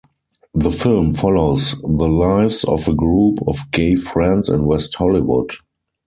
The 0.55 0.71
film 0.71 1.13
follows 1.13 1.79
the 1.79 1.87
lives 2.07 2.63
of 2.63 2.87
a 2.87 2.91
group 2.95 3.37
of 3.45 3.59
gay 3.69 3.93
friends 3.93 4.49
in 4.49 4.65
West 4.65 4.95
Hollywood. 4.95 5.51